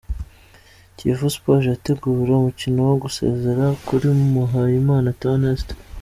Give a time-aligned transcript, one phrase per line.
[0.95, 5.73] Kiyovu Sport irategura umukino wo gusezera kuri Muhayimana Theoneste.